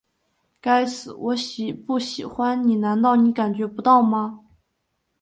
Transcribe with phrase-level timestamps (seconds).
[0.59, 4.39] 该死，我喜不喜欢你难道你感觉不到吗?